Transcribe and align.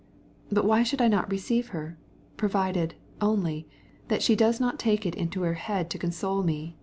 "But 0.51 0.65
why 0.65 0.81
should 0.81 0.99
I 0.99 1.07
not 1.07 1.29
receive 1.29 1.67
her? 1.67 1.95
If 2.41 2.95
only 3.21 3.67
she 4.17 4.35
doesn't 4.35 4.79
take 4.79 5.05
it 5.05 5.13
into 5.13 5.43
her 5.43 5.53
head 5.53 5.91
to 5.91 5.99
console 5.99 6.41
me!" 6.41 6.75